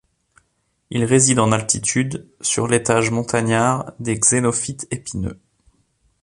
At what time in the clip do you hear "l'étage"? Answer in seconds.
2.67-3.11